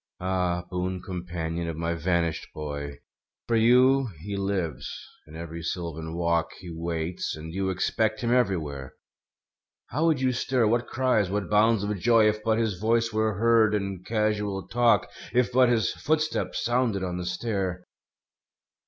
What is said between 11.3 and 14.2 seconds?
bounds of joy. If but his voice were heard in